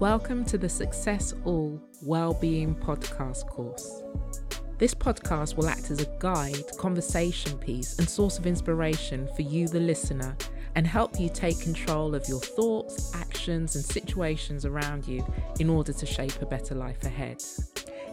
Welcome 0.00 0.44
to 0.46 0.58
the 0.58 0.68
Success 0.68 1.34
All 1.44 1.80
Wellbeing 2.02 2.74
Podcast 2.74 3.46
course. 3.46 4.02
This 4.76 4.92
podcast 4.92 5.56
will 5.56 5.68
act 5.68 5.92
as 5.92 6.00
a 6.02 6.16
guide, 6.18 6.64
conversation 6.78 7.56
piece, 7.58 7.96
and 8.00 8.08
source 8.08 8.36
of 8.36 8.44
inspiration 8.44 9.28
for 9.36 9.42
you, 9.42 9.68
the 9.68 9.78
listener, 9.78 10.36
and 10.74 10.84
help 10.84 11.20
you 11.20 11.28
take 11.28 11.60
control 11.60 12.16
of 12.16 12.28
your 12.28 12.40
thoughts, 12.40 13.14
actions, 13.14 13.76
and 13.76 13.84
situations 13.84 14.64
around 14.64 15.06
you 15.06 15.24
in 15.60 15.70
order 15.70 15.92
to 15.92 16.06
shape 16.06 16.42
a 16.42 16.46
better 16.46 16.74
life 16.74 17.04
ahead. 17.04 17.40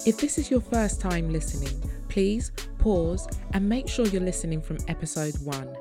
If 0.05 0.17
this 0.17 0.37
is 0.37 0.51
your 0.51 0.61
first 0.61 1.01
time 1.01 1.31
listening, 1.31 1.81
please 2.09 2.51
pause 2.77 3.27
and 3.53 3.67
make 3.67 3.87
sure 3.87 4.05
you're 4.05 4.21
listening 4.21 4.61
from 4.61 4.77
episode 4.87 5.33
one. 5.43 5.75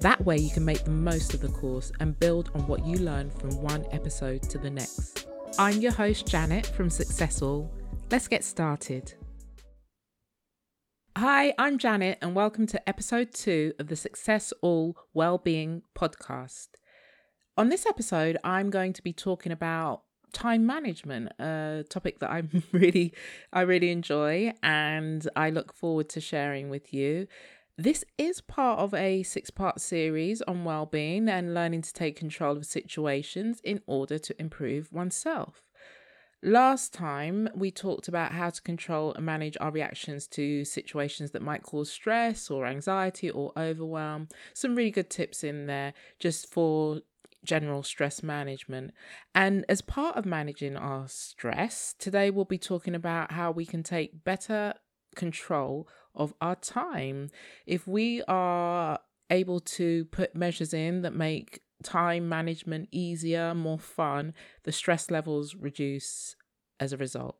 That 0.00 0.22
way, 0.22 0.36
you 0.36 0.50
can 0.50 0.66
make 0.66 0.84
the 0.84 0.90
most 0.90 1.32
of 1.32 1.40
the 1.40 1.48
course 1.48 1.92
and 1.98 2.18
build 2.20 2.50
on 2.54 2.66
what 2.66 2.84
you 2.84 2.98
learn 2.98 3.30
from 3.30 3.62
one 3.62 3.86
episode 3.90 4.42
to 4.50 4.58
the 4.58 4.68
next. 4.68 5.26
I'm 5.58 5.80
your 5.80 5.92
host, 5.92 6.26
Janet 6.26 6.66
from 6.66 6.90
Success 6.90 7.40
All. 7.40 7.72
Let's 8.10 8.28
get 8.28 8.44
started. 8.44 9.14
Hi, 11.16 11.54
I'm 11.58 11.78
Janet, 11.78 12.18
and 12.20 12.34
welcome 12.34 12.66
to 12.66 12.86
episode 12.86 13.32
two 13.32 13.72
of 13.78 13.86
the 13.86 13.96
Success 13.96 14.52
All 14.60 14.98
Wellbeing 15.14 15.80
podcast. 15.98 16.68
On 17.56 17.70
this 17.70 17.86
episode, 17.86 18.36
I'm 18.44 18.68
going 18.68 18.92
to 18.92 19.02
be 19.02 19.14
talking 19.14 19.50
about 19.50 20.02
time 20.34 20.66
management, 20.66 21.32
a 21.38 21.84
topic 21.88 22.18
that 22.18 22.30
I'm 22.30 22.62
really, 22.72 23.14
I 23.50 23.62
really 23.62 23.90
enjoy, 23.90 24.52
and 24.62 25.26
I 25.36 25.48
look 25.48 25.72
forward 25.72 26.10
to 26.10 26.20
sharing 26.20 26.68
with 26.68 26.92
you. 26.92 27.28
This 27.78 28.06
is 28.16 28.40
part 28.40 28.78
of 28.78 28.94
a 28.94 29.22
six 29.22 29.50
part 29.50 29.82
series 29.82 30.40
on 30.42 30.64
well-being 30.64 31.28
and 31.28 31.52
learning 31.52 31.82
to 31.82 31.92
take 31.92 32.16
control 32.16 32.56
of 32.56 32.64
situations 32.64 33.60
in 33.62 33.82
order 33.86 34.18
to 34.18 34.40
improve 34.40 34.90
oneself. 34.94 35.62
Last 36.42 36.94
time, 36.94 37.50
we 37.54 37.70
talked 37.70 38.08
about 38.08 38.32
how 38.32 38.48
to 38.48 38.62
control 38.62 39.12
and 39.12 39.26
manage 39.26 39.58
our 39.60 39.70
reactions 39.70 40.26
to 40.28 40.64
situations 40.64 41.32
that 41.32 41.42
might 41.42 41.64
cause 41.64 41.92
stress 41.92 42.50
or 42.50 42.66
anxiety 42.66 43.28
or 43.28 43.52
overwhelm. 43.58 44.28
Some 44.54 44.74
really 44.74 44.90
good 44.90 45.10
tips 45.10 45.44
in 45.44 45.66
there 45.66 45.92
just 46.18 46.50
for 46.50 47.02
general 47.44 47.82
stress 47.82 48.22
management. 48.22 48.94
And 49.34 49.66
as 49.68 49.82
part 49.82 50.16
of 50.16 50.24
managing 50.24 50.78
our 50.78 51.08
stress, 51.08 51.94
today 51.98 52.30
we'll 52.30 52.46
be 52.46 52.58
talking 52.58 52.94
about 52.94 53.32
how 53.32 53.50
we 53.50 53.66
can 53.66 53.82
take 53.82 54.24
better 54.24 54.74
control 55.14 55.88
of 56.16 56.34
our 56.40 56.56
time. 56.56 57.30
If 57.66 57.86
we 57.86 58.22
are 58.28 58.98
able 59.30 59.60
to 59.60 60.04
put 60.06 60.34
measures 60.34 60.72
in 60.72 61.02
that 61.02 61.14
make 61.14 61.60
time 61.82 62.28
management 62.28 62.88
easier, 62.90 63.54
more 63.54 63.78
fun, 63.78 64.34
the 64.64 64.72
stress 64.72 65.10
levels 65.10 65.54
reduce 65.54 66.36
as 66.80 66.92
a 66.92 66.96
result. 66.96 67.36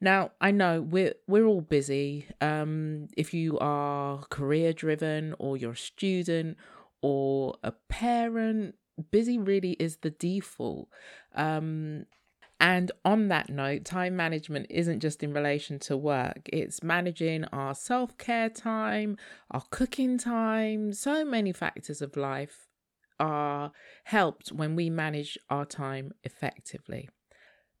Now, 0.00 0.30
I 0.40 0.50
know 0.50 0.80
we're 0.80 1.14
we're 1.26 1.44
all 1.44 1.60
busy. 1.60 2.26
Um, 2.40 3.08
if 3.16 3.34
you 3.34 3.58
are 3.58 4.24
career 4.30 4.72
driven 4.72 5.34
or 5.38 5.56
you're 5.58 5.72
a 5.72 5.76
student 5.76 6.56
or 7.02 7.56
a 7.62 7.72
parent 7.88 8.76
busy 9.10 9.38
really 9.38 9.72
is 9.72 9.98
the 9.98 10.10
default. 10.10 10.88
Um, 11.34 12.06
and 12.60 12.92
on 13.06 13.28
that 13.28 13.48
note, 13.48 13.86
time 13.86 14.16
management 14.16 14.66
isn't 14.68 15.00
just 15.00 15.22
in 15.22 15.32
relation 15.32 15.78
to 15.80 15.96
work, 15.96 16.48
it's 16.52 16.82
managing 16.82 17.44
our 17.44 17.74
self 17.74 18.16
care 18.18 18.50
time, 18.50 19.16
our 19.50 19.62
cooking 19.70 20.18
time. 20.18 20.92
So 20.92 21.24
many 21.24 21.52
factors 21.52 22.02
of 22.02 22.16
life 22.16 22.68
are 23.18 23.72
helped 24.04 24.52
when 24.52 24.76
we 24.76 24.90
manage 24.90 25.38
our 25.48 25.64
time 25.64 26.12
effectively. 26.22 27.08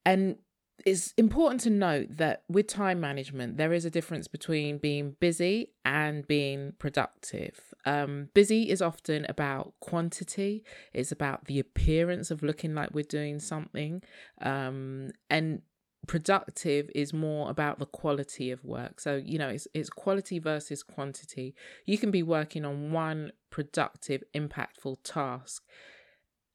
And 0.06 0.36
it's 0.84 1.12
important 1.16 1.60
to 1.62 1.70
note 1.70 2.16
that 2.16 2.42
with 2.48 2.66
time 2.66 3.00
management, 3.00 3.56
there 3.56 3.72
is 3.72 3.84
a 3.84 3.90
difference 3.90 4.28
between 4.28 4.78
being 4.78 5.16
busy 5.20 5.70
and 5.84 6.26
being 6.26 6.72
productive. 6.78 7.58
Um, 7.84 8.28
busy 8.34 8.70
is 8.70 8.82
often 8.82 9.26
about 9.28 9.74
quantity, 9.80 10.64
it's 10.92 11.12
about 11.12 11.46
the 11.46 11.58
appearance 11.58 12.30
of 12.30 12.42
looking 12.42 12.74
like 12.74 12.90
we're 12.92 13.04
doing 13.04 13.38
something. 13.38 14.02
Um, 14.40 15.10
and 15.28 15.62
productive 16.06 16.90
is 16.94 17.12
more 17.12 17.50
about 17.50 17.78
the 17.78 17.86
quality 17.86 18.50
of 18.50 18.64
work. 18.64 19.00
So, 19.00 19.16
you 19.16 19.38
know, 19.38 19.48
it's, 19.48 19.68
it's 19.74 19.90
quality 19.90 20.38
versus 20.38 20.82
quantity. 20.82 21.54
You 21.86 21.98
can 21.98 22.10
be 22.10 22.22
working 22.22 22.64
on 22.64 22.92
one 22.92 23.32
productive, 23.50 24.22
impactful 24.34 24.98
task, 25.04 25.62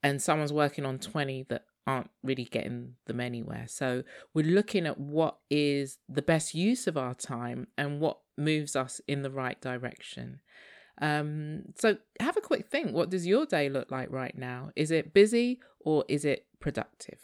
and 0.04 0.22
someone's 0.22 0.54
working 0.54 0.86
on 0.86 1.00
20 1.00 1.44
that 1.50 1.64
aren't 1.88 2.10
really 2.24 2.46
getting 2.46 2.94
them 3.06 3.20
anywhere. 3.20 3.66
So 3.68 4.04
we're 4.34 4.46
looking 4.46 4.86
at 4.86 5.00
what 5.00 5.38
is 5.50 6.00
the 6.10 6.22
best 6.22 6.56
use 6.56 6.88
of 6.88 6.98
our 6.98 7.14
time 7.14 7.68
and 7.78 8.00
what 8.00 8.20
moves 8.38 8.76
us 8.76 9.02
in 9.08 9.22
the 9.22 9.32
right 9.32 9.60
direction. 9.62 10.40
Um, 11.02 11.64
so 11.76 11.98
have 12.20 12.38
a 12.38 12.42
quick 12.42 12.68
think. 12.68 12.94
What 12.94 13.10
does 13.10 13.28
your 13.28 13.46
day 13.46 13.70
look 13.70 13.92
like 13.92 14.10
right 14.10 14.36
now? 14.38 14.72
Is 14.76 14.92
it 14.92 15.14
busy 15.14 15.60
or 15.80 16.06
is 16.08 16.26
it 16.26 16.48
productive? 16.60 17.20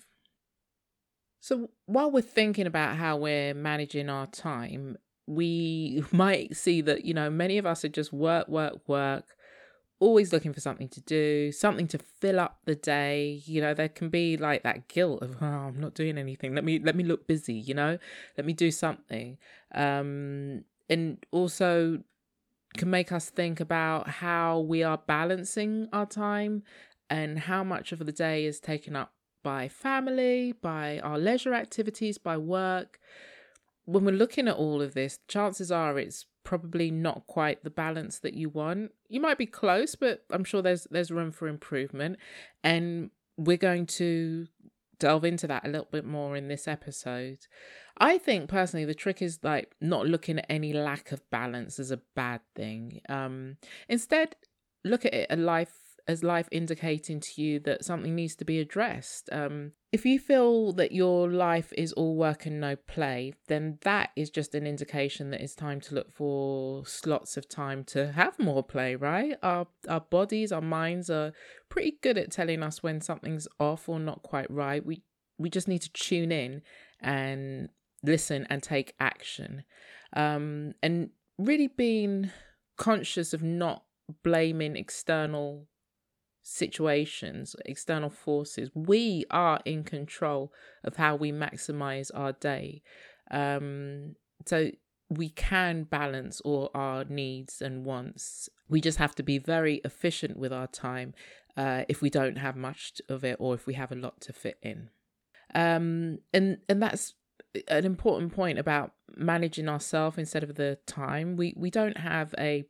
So 1.39 1.71
while 1.87 2.11
we're 2.11 2.21
thinking 2.21 2.67
about 2.67 2.97
how 2.97 3.17
we're 3.17 3.55
managing 3.55 4.09
our 4.09 4.27
time, 4.27 4.97
we 5.25 6.03
might 6.11 6.55
see 6.55 6.81
that, 6.81 7.05
you 7.05 7.13
know, 7.13 7.29
many 7.29 7.57
of 7.57 7.65
us 7.65 7.83
are 7.83 7.89
just 7.89 8.13
work, 8.13 8.47
work, 8.47 8.87
work 8.87 9.25
always 10.01 10.33
looking 10.33 10.51
for 10.51 10.59
something 10.59 10.89
to 10.89 10.99
do, 11.01 11.51
something 11.51 11.87
to 11.87 11.97
fill 11.97 12.39
up 12.39 12.57
the 12.65 12.75
day. 12.75 13.41
You 13.45 13.61
know, 13.61 13.73
there 13.73 13.87
can 13.87 14.09
be 14.09 14.35
like 14.35 14.63
that 14.63 14.89
guilt 14.89 15.21
of, 15.21 15.37
oh, 15.39 15.45
I'm 15.45 15.79
not 15.79 15.93
doing 15.93 16.17
anything. 16.17 16.53
Let 16.53 16.65
me 16.65 16.79
let 16.79 16.95
me 16.95 17.05
look 17.05 17.27
busy, 17.27 17.53
you 17.53 17.73
know? 17.73 17.97
Let 18.37 18.45
me 18.45 18.51
do 18.51 18.71
something. 18.71 19.37
Um 19.73 20.65
and 20.89 21.23
also 21.31 22.03
can 22.75 22.89
make 22.89 23.11
us 23.11 23.29
think 23.29 23.59
about 23.59 24.09
how 24.09 24.59
we 24.59 24.81
are 24.83 24.97
balancing 24.97 25.87
our 25.93 26.05
time 26.05 26.63
and 27.09 27.39
how 27.39 27.63
much 27.63 27.91
of 27.91 27.99
the 27.99 28.11
day 28.11 28.45
is 28.45 28.59
taken 28.59 28.95
up 28.95 29.13
by 29.43 29.67
family, 29.67 30.53
by 30.53 30.99
our 30.99 31.17
leisure 31.17 31.53
activities, 31.53 32.17
by 32.17 32.37
work. 32.37 32.99
When 33.85 34.05
we're 34.05 34.11
looking 34.11 34.47
at 34.47 34.55
all 34.55 34.81
of 34.81 34.93
this, 34.93 35.19
chances 35.27 35.71
are 35.71 35.99
it's 35.99 36.25
probably 36.51 36.91
not 36.91 37.25
quite 37.27 37.63
the 37.63 37.69
balance 37.69 38.19
that 38.19 38.33
you 38.33 38.49
want. 38.49 38.91
You 39.07 39.21
might 39.21 39.37
be 39.37 39.45
close, 39.45 39.95
but 39.95 40.25
I'm 40.31 40.43
sure 40.43 40.61
there's 40.61 40.85
there's 40.91 41.09
room 41.09 41.31
for 41.31 41.47
improvement 41.47 42.17
and 42.61 43.09
we're 43.37 43.55
going 43.55 43.85
to 43.85 44.47
delve 44.99 45.23
into 45.23 45.47
that 45.47 45.65
a 45.65 45.69
little 45.69 45.87
bit 45.89 46.03
more 46.03 46.35
in 46.35 46.49
this 46.49 46.67
episode. 46.67 47.37
I 47.99 48.17
think 48.17 48.49
personally 48.49 48.83
the 48.83 48.93
trick 48.93 49.21
is 49.21 49.39
like 49.43 49.75
not 49.79 50.07
looking 50.07 50.39
at 50.39 50.45
any 50.49 50.73
lack 50.73 51.13
of 51.13 51.21
balance 51.29 51.79
as 51.79 51.89
a 51.89 52.01
bad 52.17 52.41
thing. 52.53 52.99
Um 53.07 53.55
instead 53.87 54.35
look 54.83 55.05
at 55.05 55.13
it 55.13 55.27
a 55.29 55.37
life 55.37 55.73
as 56.11 56.23
life 56.23 56.47
indicating 56.51 57.19
to 57.19 57.41
you 57.41 57.59
that 57.61 57.83
something 57.83 58.13
needs 58.13 58.35
to 58.35 58.45
be 58.45 58.59
addressed. 58.59 59.29
Um, 59.31 59.71
if 59.91 60.05
you 60.05 60.19
feel 60.19 60.73
that 60.73 60.91
your 60.91 61.31
life 61.31 61.73
is 61.77 61.93
all 61.93 62.15
work 62.15 62.45
and 62.45 62.59
no 62.59 62.75
play, 62.75 63.33
then 63.47 63.79
that 63.81 64.11
is 64.15 64.29
just 64.29 64.53
an 64.53 64.67
indication 64.67 65.31
that 65.31 65.41
it's 65.41 65.55
time 65.55 65.81
to 65.81 65.95
look 65.95 66.11
for 66.11 66.85
slots 66.85 67.37
of 67.37 67.49
time 67.49 67.83
to 67.85 68.11
have 68.11 68.37
more 68.37 68.63
play, 68.63 68.95
right? 68.95 69.35
Our 69.41 69.67
our 69.89 70.01
bodies, 70.01 70.51
our 70.51 70.61
minds 70.61 71.09
are 71.09 71.33
pretty 71.69 71.97
good 72.03 72.17
at 72.17 72.31
telling 72.31 72.61
us 72.61 72.83
when 72.83 73.01
something's 73.01 73.47
off 73.59 73.89
or 73.89 73.99
not 73.99 74.21
quite 74.21 74.51
right. 74.51 74.85
We 74.85 75.01
we 75.37 75.49
just 75.49 75.67
need 75.67 75.81
to 75.81 75.93
tune 75.93 76.31
in 76.31 76.61
and 77.01 77.69
listen 78.03 78.45
and 78.49 78.61
take 78.61 78.93
action. 78.99 79.63
Um, 80.13 80.73
and 80.83 81.09
really 81.37 81.67
being 81.67 82.31
conscious 82.77 83.33
of 83.33 83.41
not 83.41 83.83
blaming 84.23 84.75
external 84.75 85.67
situations, 86.41 87.55
external 87.65 88.09
forces. 88.09 88.69
We 88.73 89.25
are 89.29 89.59
in 89.65 89.83
control 89.83 90.51
of 90.83 90.95
how 90.95 91.15
we 91.15 91.31
maximize 91.31 92.11
our 92.13 92.33
day. 92.33 92.81
Um, 93.29 94.15
so 94.45 94.71
we 95.09 95.29
can 95.29 95.83
balance 95.83 96.41
all 96.41 96.71
our 96.73 97.03
needs 97.03 97.61
and 97.61 97.85
wants. 97.85 98.49
We 98.69 98.79
just 98.81 98.97
have 98.97 99.13
to 99.15 99.23
be 99.23 99.37
very 99.37 99.81
efficient 99.83 100.37
with 100.37 100.53
our 100.53 100.67
time 100.67 101.13
uh, 101.57 101.83
if 101.89 102.01
we 102.01 102.09
don't 102.09 102.37
have 102.37 102.55
much 102.55 103.01
of 103.09 103.23
it 103.25 103.35
or 103.39 103.53
if 103.53 103.67
we 103.67 103.73
have 103.73 103.91
a 103.91 103.95
lot 103.95 104.21
to 104.21 104.33
fit 104.33 104.57
in. 104.61 104.89
Um, 105.53 106.19
and 106.33 106.59
and 106.69 106.81
that's 106.81 107.13
an 107.67 107.85
important 107.85 108.33
point 108.33 108.57
about 108.57 108.93
managing 109.17 109.67
ourselves 109.67 110.17
instead 110.17 110.43
of 110.43 110.55
the 110.55 110.77
time. 110.87 111.35
We 111.35 111.53
we 111.57 111.69
don't 111.69 111.97
have 111.97 112.33
a 112.37 112.63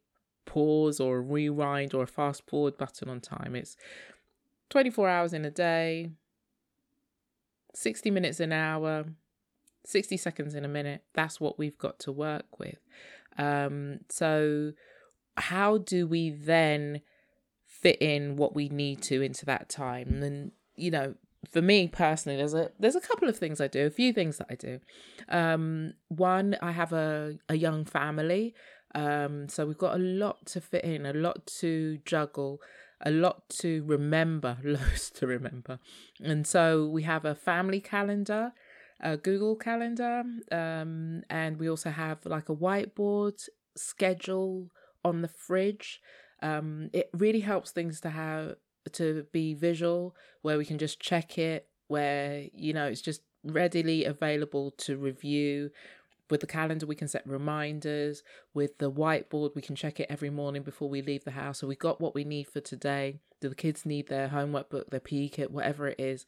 pause 0.46 1.00
or 1.00 1.22
rewind 1.22 1.94
or 1.94 2.04
a 2.04 2.08
fast 2.08 2.44
forward 2.48 2.78
button 2.78 3.10
on 3.10 3.22
time. 3.22 3.56
It's 3.56 3.78
24 4.70 5.10
hours 5.10 5.34
in 5.34 5.46
a 5.46 5.52
day, 5.52 6.12
60 7.74 8.12
minutes 8.12 8.40
an 8.40 8.52
hour, 8.52 9.06
60 9.86 10.18
seconds 10.18 10.56
in 10.56 10.66
a 10.66 10.70
minute. 10.70 11.04
That's 11.14 11.40
what 11.40 11.58
we've 11.58 11.78
got 11.78 12.00
to 12.00 12.12
work 12.12 12.60
with. 12.60 12.80
Um, 13.38 14.00
so, 14.10 14.74
how 15.38 15.78
do 15.78 16.06
we 16.06 16.30
then 16.30 17.02
fit 17.66 18.02
in 18.02 18.36
what 18.36 18.54
we 18.54 18.70
need 18.70 19.02
to 19.04 19.22
into 19.22 19.46
that 19.46 19.70
time? 19.70 20.22
And, 20.22 20.52
you 20.76 20.92
know, 20.92 21.16
for 21.50 21.62
me 21.62 21.88
personally, 21.88 22.38
there's 22.38 22.54
a 22.54 22.72
there's 22.80 22.96
a 22.96 23.02
couple 23.02 23.28
of 23.28 23.38
things 23.38 23.60
I 23.60 23.68
do, 23.68 23.86
a 23.86 23.90
few 23.90 24.14
things 24.14 24.38
that 24.38 24.48
I 24.50 24.56
do. 24.56 24.80
Um, 25.30 25.94
one, 26.10 26.56
I 26.62 26.72
have 26.72 26.94
a 26.94 27.38
a 27.50 27.56
young 27.56 27.86
family, 27.86 28.54
um, 28.96 29.48
so 29.50 29.66
we've 29.66 29.78
got 29.78 29.96
a 29.96 30.00
lot 30.00 30.46
to 30.48 30.62
fit 30.62 30.84
in, 30.84 31.06
a 31.06 31.14
lot 31.14 31.46
to 31.60 32.00
juggle, 32.06 32.62
a 33.04 33.12
lot 33.12 33.50
to 33.50 33.84
remember, 33.84 34.58
loads 34.64 35.10
to 35.12 35.28
remember, 35.28 35.80
and 36.24 36.46
so 36.46 36.86
we 36.86 37.04
have 37.04 37.26
a 37.26 37.36
family 37.36 37.80
calendar, 37.80 38.54
a 39.00 39.18
Google 39.18 39.56
calendar, 39.56 40.24
um, 40.52 41.24
and 41.30 41.58
we 41.58 41.70
also 41.70 41.90
have 41.90 42.26
like 42.26 42.50
a 42.50 42.56
whiteboard 42.56 43.48
schedule 43.76 44.70
on 45.04 45.22
the 45.22 45.28
fridge. 45.28 46.02
Um, 46.44 46.90
it 46.94 47.10
really 47.14 47.42
helps 47.42 47.72
things 47.72 48.02
to 48.02 48.10
have 48.10 48.56
to 48.94 49.26
be 49.32 49.54
visual 49.54 50.16
where 50.42 50.58
we 50.58 50.66
can 50.66 50.80
just 50.80 51.00
check 51.00 51.38
it 51.38 51.68
where 51.92 52.46
you 52.54 52.74
know 52.74 52.88
it's 52.88 53.02
just 53.02 53.22
readily 53.44 54.06
available 54.06 54.72
to 54.72 54.96
review 54.96 55.70
with 56.32 56.42
the 56.42 56.48
calendar 56.48 56.88
we 56.88 56.96
can 56.96 57.08
set 57.08 57.28
reminders. 57.28 58.24
With 58.54 58.78
the 58.80 58.92
whiteboard 58.92 59.54
we 59.54 59.62
can 59.62 59.76
check 59.76 60.00
it 60.00 60.08
every 60.10 60.30
morning 60.30 60.64
before 60.64 60.90
we 60.90 61.02
leave 61.02 61.26
the 61.26 61.32
house. 61.32 61.60
So 61.60 61.68
we 61.68 61.76
got 61.76 62.02
what 62.02 62.16
we 62.16 62.24
need 62.24 62.48
for 62.48 62.62
today. 62.62 63.20
Do 63.42 63.50
the 63.50 63.56
kids 63.56 63.86
need 63.86 64.08
their 64.08 64.30
homework 64.30 64.70
book 64.70 64.90
their 64.90 65.00
pe 65.00 65.28
kit 65.28 65.52
whatever 65.52 65.88
it 65.88 66.00
is? 66.00 66.26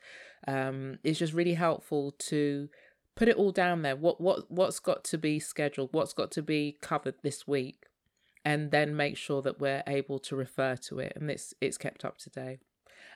Um, 0.47 1.00
it's 1.03 1.19
just 1.19 1.33
really 1.33 1.55
helpful 1.55 2.11
to 2.19 2.69
put 3.15 3.27
it 3.27 3.38
all 3.38 3.51
down 3.51 3.81
there. 3.81 3.95
What 3.95 4.19
what 4.21 4.51
what's 4.51 4.79
got 4.79 5.03
to 5.05 5.17
be 5.17 5.39
scheduled? 5.39 5.89
What's 5.94 6.13
got 6.13 6.31
to 6.31 6.44
be 6.44 6.77
covered 6.81 7.15
this 7.23 7.47
week? 7.47 7.85
And 8.45 8.71
then 8.71 8.97
make 8.97 9.15
sure 9.15 9.41
that 9.41 9.61
we're 9.61 9.83
able 9.88 10.19
to 10.19 10.35
refer 10.35 10.75
to 10.75 11.00
it 11.00 11.13
and 11.15 11.31
it's 11.31 11.53
it's 11.61 11.77
kept 11.77 12.03
up 12.03 12.17
to 12.19 12.29
date. 12.29 12.59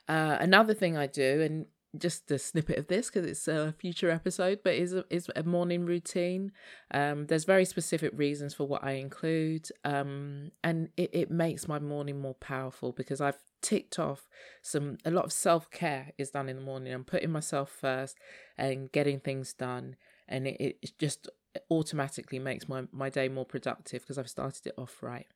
Uh, 0.08 0.38
another 0.40 0.72
thing 0.72 0.96
I 0.96 1.06
do, 1.06 1.42
and 1.42 1.66
just 1.96 2.30
a 2.30 2.38
snippet 2.38 2.78
of 2.78 2.88
this 2.88 3.08
because 3.08 3.28
it's 3.28 3.48
a 3.48 3.74
future 3.78 4.10
episode, 4.10 4.60
but 4.62 4.74
is 4.74 4.92
a, 4.92 5.04
is 5.10 5.28
a 5.34 5.42
morning 5.42 5.86
routine. 5.86 6.52
Um, 6.90 7.26
there's 7.26 7.44
very 7.44 7.64
specific 7.64 8.12
reasons 8.14 8.54
for 8.54 8.66
what 8.66 8.84
I 8.84 8.92
include, 8.92 9.68
um, 9.84 10.50
and 10.62 10.90
it, 10.96 11.10
it 11.12 11.30
makes 11.30 11.66
my 11.66 11.78
morning 11.78 12.20
more 12.20 12.34
powerful 12.34 12.92
because 12.92 13.20
I've 13.20 13.38
ticked 13.62 13.98
off 13.98 14.28
some 14.62 14.98
a 15.04 15.10
lot 15.10 15.24
of 15.24 15.32
self 15.32 15.70
care 15.70 16.12
is 16.18 16.30
done 16.30 16.48
in 16.48 16.56
the 16.56 16.62
morning. 16.62 16.92
I'm 16.92 17.04
putting 17.04 17.30
myself 17.30 17.70
first 17.70 18.16
and 18.56 18.92
getting 18.92 19.20
things 19.20 19.54
done, 19.54 19.96
and 20.28 20.46
it, 20.46 20.78
it 20.82 20.92
just 20.98 21.28
automatically 21.70 22.38
makes 22.38 22.68
my, 22.68 22.84
my 22.92 23.08
day 23.08 23.28
more 23.28 23.46
productive 23.46 24.02
because 24.02 24.18
I've 24.18 24.28
started 24.28 24.66
it 24.66 24.74
off 24.76 25.02
right. 25.02 25.26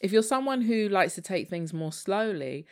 If 0.00 0.12
you're 0.12 0.22
someone 0.22 0.62
who 0.62 0.88
likes 0.88 1.14
to 1.14 1.22
take 1.22 1.48
things 1.48 1.72
more 1.72 1.92
slowly, 1.92 2.66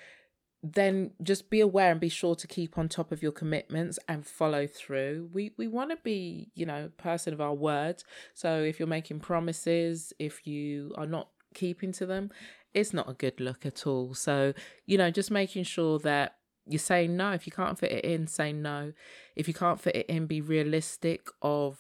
then 0.63 1.13
just 1.23 1.49
be 1.49 1.61
aware 1.61 1.91
and 1.91 2.01
be 2.01 2.11
sure 2.11 2.35
to 2.35 2.47
keep 2.47 2.77
on 2.77 2.89
top 2.89 3.13
of 3.13 3.23
your 3.23 3.33
commitments 3.33 3.99
and 4.07 4.27
follow 4.27 4.67
through. 4.67 5.31
We 5.33 5.53
we 5.57 5.67
want 5.69 5.91
to 5.91 5.97
be, 5.97 6.51
you 6.55 6.67
know, 6.67 6.91
person 6.99 7.33
of 7.33 7.41
our 7.41 7.55
word. 7.55 8.03
So 8.35 8.63
if 8.63 8.79
you're 8.79 8.89
making 8.89 9.21
promises, 9.21 10.13
if 10.19 10.47
you 10.47 10.93
are 10.97 11.07
not 11.07 11.29
keeping 11.55 11.93
to 11.93 12.07
them, 12.07 12.31
it's 12.75 12.93
not 12.93 13.09
a 13.09 13.15
good 13.15 13.41
look 13.41 13.65
at 13.65 13.87
all. 13.87 14.15
So, 14.15 14.53
you 14.87 14.99
know, 14.99 15.11
just 15.11 15.31
making 15.31 15.65
sure 15.65 15.99
that 16.01 16.37
you're 16.67 16.79
saying 16.79 17.17
no. 17.17 17.33
If 17.33 17.47
you 17.47 17.53
can't 17.53 17.79
fit 17.79 17.93
it 17.93 18.05
in, 18.05 18.27
say 18.27 18.53
no. 18.53 18.93
If 19.35 19.49
you 19.49 19.55
can't 19.55 19.81
fit 19.81 19.97
it 19.97 20.07
in, 20.07 20.27
be 20.27 20.43
realistic 20.43 21.29
of 21.41 21.79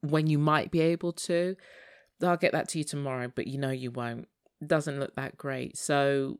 when 0.00 0.28
you 0.28 0.38
might 0.38 0.70
be 0.70 0.80
able 0.80 1.12
to. 1.12 1.56
I'll 2.22 2.36
get 2.36 2.52
that 2.52 2.68
to 2.70 2.78
you 2.78 2.84
tomorrow, 2.84 3.32
but 3.34 3.48
you 3.48 3.58
know 3.58 3.70
you 3.70 3.90
won't. 3.90 4.28
Doesn't 4.64 5.00
look 5.00 5.16
that 5.16 5.36
great. 5.36 5.76
So 5.76 6.38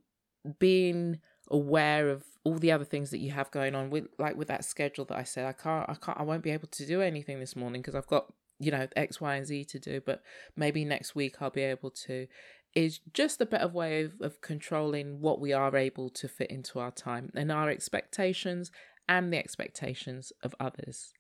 being 0.61 1.19
aware 1.53 2.09
of 2.09 2.25
all 2.45 2.59
the 2.59 2.73
other 2.73 2.85
things 2.85 3.11
that 3.11 3.19
you 3.19 3.31
have 3.31 3.51
going 3.51 3.75
on 3.75 3.91
with 3.91 4.07
like 4.19 4.37
with 4.37 4.49
that 4.49 4.65
schedule 4.65 5.05
that 5.05 5.19
I 5.19 5.23
said 5.23 5.47
I 5.47 5.53
can't 5.53 5.89
I 5.89 5.95
can't 5.95 6.19
I 6.19 6.23
won't 6.23 6.43
be 6.43 6.51
able 6.51 6.69
to 6.69 6.87
do 6.87 7.01
anything 7.01 7.39
this 7.39 7.55
morning 7.55 7.83
because 7.83 7.95
I've 7.95 8.07
got 8.07 8.33
you 8.59 8.71
know 8.71 8.89
X 8.97 9.21
Y 9.21 9.37
and 9.37 9.47
Z 9.47 9.67
to 9.67 9.79
do 9.79 10.01
but 10.05 10.23
maybe 10.57 10.85
next 10.85 11.15
week 11.15 11.37
I'll 11.41 11.51
be 11.51 11.63
able 11.63 11.91
to 12.07 12.27
is 12.75 13.01
just 13.13 13.41
a 13.41 13.47
better 13.47 13.69
way 13.69 14.03
of, 14.03 14.21
of 14.21 14.41
controlling 14.41 15.21
what 15.21 15.39
we 15.39 15.53
are 15.53 15.77
able 15.77 16.09
to 16.09 16.27
fit 16.27 16.51
into 16.51 16.79
our 16.79 16.91
time 16.91 17.31
and 17.35 17.53
our 17.53 17.69
expectations 17.69 18.73
and 19.09 19.33
the 19.33 19.37
expectations 19.37 20.33
of 20.43 20.55
others. 20.59 21.13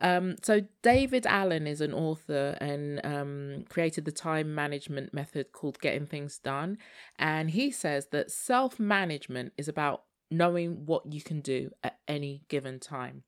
Um, 0.00 0.36
so 0.42 0.62
David 0.82 1.26
Allen 1.26 1.66
is 1.66 1.80
an 1.80 1.92
author 1.92 2.56
and 2.60 3.00
um, 3.04 3.64
created 3.68 4.04
the 4.04 4.12
time 4.12 4.54
management 4.54 5.12
method 5.12 5.52
called 5.52 5.80
Getting 5.80 6.06
Things 6.06 6.38
Done, 6.38 6.78
and 7.18 7.50
he 7.50 7.70
says 7.70 8.06
that 8.12 8.30
self 8.30 8.80
management 8.80 9.52
is 9.58 9.68
about 9.68 10.04
knowing 10.30 10.86
what 10.86 11.12
you 11.12 11.20
can 11.20 11.40
do 11.40 11.70
at 11.82 11.98
any 12.06 12.44
given 12.48 12.78
time. 12.78 13.24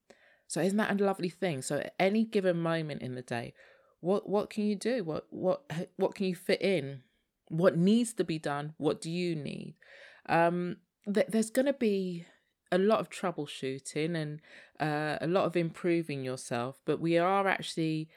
So 0.47 0.61
isn't 0.61 0.77
that 0.77 0.99
a 0.99 1.03
lovely 1.03 1.29
thing? 1.29 1.61
So 1.61 1.77
at 1.77 1.93
any 1.99 2.25
given 2.25 2.57
moment 2.57 3.01
in 3.01 3.15
the 3.15 3.21
day, 3.21 3.53
what 3.99 4.27
what 4.27 4.49
can 4.49 4.65
you 4.65 4.75
do? 4.75 5.03
What 5.03 5.27
what 5.29 5.63
what 5.97 6.15
can 6.15 6.27
you 6.27 6.35
fit 6.35 6.61
in? 6.61 7.01
What 7.49 7.77
needs 7.77 8.13
to 8.13 8.23
be 8.23 8.39
done? 8.39 8.73
What 8.77 9.01
do 9.01 9.11
you 9.11 9.35
need? 9.35 9.75
Um, 10.27 10.77
th- 11.11 11.27
there's 11.27 11.49
going 11.49 11.65
to 11.65 11.73
be 11.73 12.25
a 12.73 12.77
lot 12.79 12.99
of 12.99 13.09
troubleshooting 13.09 14.15
and 14.15 14.41
uh, 14.79 15.17
a 15.21 15.27
lot 15.27 15.45
of 15.45 15.55
improving 15.55 16.23
yourself, 16.25 16.79
but 16.85 16.99
we 16.99 17.19
are 17.19 17.47
actually 17.47 18.09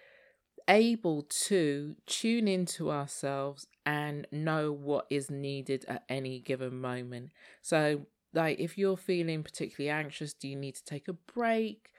able 0.66 1.22
to 1.22 1.94
tune 2.06 2.48
into 2.48 2.90
ourselves 2.90 3.66
and 3.84 4.26
know 4.32 4.72
what 4.72 5.06
is 5.10 5.30
needed 5.30 5.84
at 5.86 6.04
any 6.08 6.40
given 6.40 6.80
moment. 6.80 7.30
So, 7.60 8.06
like, 8.32 8.58
if 8.58 8.78
you're 8.78 8.96
feeling 8.96 9.42
particularly 9.42 9.90
anxious, 9.90 10.32
do 10.32 10.48
you 10.48 10.56
need 10.56 10.74
to 10.76 10.84
take 10.84 11.06
a 11.06 11.12
break? 11.12 11.90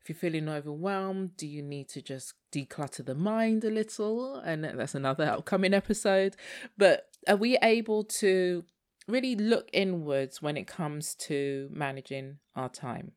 If 0.00 0.08
you're 0.08 0.16
feeling 0.16 0.48
overwhelmed, 0.48 1.36
do 1.36 1.46
you 1.48 1.62
need 1.62 1.88
to 1.90 2.02
just 2.02 2.34
declutter 2.52 3.04
the 3.04 3.14
mind 3.14 3.64
a 3.64 3.70
little? 3.70 4.36
And 4.36 4.64
that's 4.64 4.94
another 4.94 5.24
upcoming 5.24 5.74
episode. 5.74 6.36
But 6.78 7.08
are 7.26 7.36
we 7.36 7.58
able 7.62 8.04
to 8.04 8.64
really 9.06 9.36
look 9.36 9.68
inwards 9.72 10.40
when 10.40 10.56
it 10.56 10.66
comes 10.66 11.14
to 11.14 11.68
managing 11.70 12.38
our 12.56 12.68
time. 12.68 13.12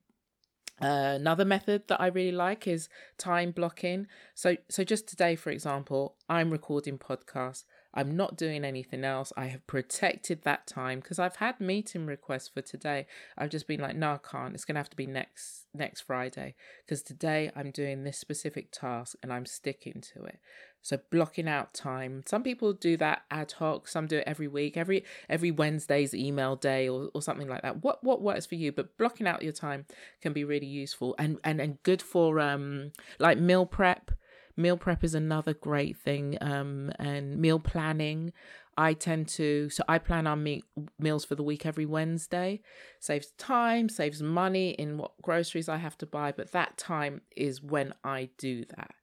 Uh, 0.79 1.15
another 1.15 1.45
method 1.45 1.87
that 1.87 1.99
I 1.99 2.07
really 2.07 2.31
like 2.31 2.67
is 2.67 2.87
time 3.17 3.51
blocking. 3.51 4.07
So, 4.35 4.57
so 4.69 4.83
just 4.83 5.07
today, 5.07 5.35
for 5.35 5.49
example, 5.49 6.15
I'm 6.29 6.51
recording 6.51 6.99
podcasts. 6.99 7.63
I'm 7.93 8.15
not 8.15 8.37
doing 8.37 8.63
anything 8.63 9.03
else. 9.03 9.33
I 9.35 9.47
have 9.47 9.65
protected 9.67 10.43
that 10.43 10.67
time 10.67 10.99
because 10.99 11.19
I've 11.19 11.37
had 11.37 11.59
meeting 11.59 12.05
requests 12.05 12.49
for 12.49 12.61
today. 12.61 13.07
I've 13.37 13.49
just 13.49 13.67
been 13.67 13.79
like, 13.79 13.95
no, 13.95 14.13
I 14.13 14.19
can't. 14.19 14.53
It's 14.53 14.65
gonna 14.65 14.79
have 14.79 14.89
to 14.89 14.97
be 14.97 15.07
next 15.07 15.65
next 15.73 16.01
Friday 16.01 16.55
because 16.85 17.01
today 17.01 17.51
I'm 17.55 17.71
doing 17.71 18.03
this 18.03 18.17
specific 18.17 18.71
task 18.71 19.15
and 19.21 19.31
I'm 19.31 19.45
sticking 19.45 20.01
to 20.13 20.23
it. 20.23 20.39
So 20.81 20.99
blocking 21.11 21.49
out 21.49 21.73
time. 21.73 22.23
Some 22.25 22.43
people 22.43 22.71
do 22.71 22.95
that 22.97 23.23
ad 23.29 23.51
hoc. 23.53 23.87
Some 23.89 24.07
do 24.07 24.19
it 24.19 24.23
every 24.25 24.47
week. 24.47 24.77
Every 24.77 25.03
every 25.27 25.51
Wednesday's 25.51 26.13
email 26.13 26.55
day 26.55 26.87
or, 26.87 27.09
or 27.13 27.21
something 27.21 27.49
like 27.49 27.61
that. 27.63 27.83
What 27.83 28.03
what 28.03 28.21
works 28.21 28.45
for 28.45 28.55
you? 28.55 28.71
But 28.71 28.97
blocking 28.97 29.27
out 29.27 29.41
your 29.41 29.51
time 29.51 29.85
can 30.21 30.33
be 30.33 30.43
really 30.43 30.67
useful 30.67 31.15
and 31.19 31.39
and 31.43 31.59
and 31.59 31.83
good 31.83 32.01
for 32.01 32.39
um 32.39 32.91
like 33.19 33.37
meal 33.37 33.65
prep 33.65 34.11
meal 34.57 34.77
prep 34.77 35.03
is 35.03 35.13
another 35.13 35.53
great 35.53 35.97
thing 35.97 36.37
um, 36.41 36.91
and 36.99 37.37
meal 37.37 37.59
planning. 37.59 38.33
I 38.79 38.93
tend 38.93 39.27
to 39.29 39.69
so 39.71 39.83
i 39.87 39.97
plan 39.97 40.27
our 40.27 40.35
meat 40.35 40.63
meals 40.99 41.25
for 41.25 41.33
the 41.33 41.43
week 41.43 41.65
every 41.65 41.85
wednesday. 41.85 42.61
Saves 42.99 43.31
time 43.37 43.89
saves 43.89 44.21
money 44.21 44.71
in 44.71 44.97
what 44.97 45.19
groceries 45.21 45.67
i 45.67 45.77
have 45.77 45.97
to 45.99 46.05
buy 46.05 46.31
but 46.31 46.51
that 46.51 46.77
time 46.77 47.21
is 47.35 47.61
when 47.61 47.93
i 48.03 48.29
do 48.37 48.65
that. 48.75 48.93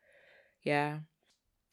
Yeah. 0.62 0.98